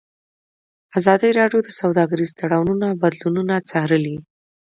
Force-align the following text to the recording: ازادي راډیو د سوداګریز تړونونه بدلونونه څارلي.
ازادي 0.97 1.29
راډیو 1.39 1.59
د 1.63 1.69
سوداګریز 1.79 2.31
تړونونه 2.39 2.87
بدلونونه 3.01 3.55
څارلي. 3.69 4.15